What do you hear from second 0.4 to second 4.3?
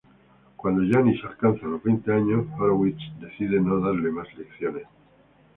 Cuando Janis alcanza los veinte años, Horowitz decide no darle más